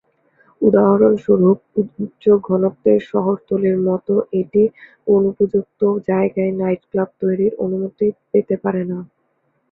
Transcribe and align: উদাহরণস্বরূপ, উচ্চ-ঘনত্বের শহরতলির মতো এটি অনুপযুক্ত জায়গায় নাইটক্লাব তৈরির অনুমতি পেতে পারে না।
উদাহরণস্বরূপ, 0.61 1.57
উচ্চ-ঘনত্বের 2.03 2.99
শহরতলির 3.11 3.77
মতো 3.87 4.13
এটি 4.39 4.63
অনুপযুক্ত 5.07 5.79
জায়গায় 6.09 6.53
নাইটক্লাব 6.59 7.09
তৈরির 7.21 7.53
অনুমতি 7.65 8.07
পেতে 8.31 8.55
পারে 8.63 8.83
না। 8.91 8.97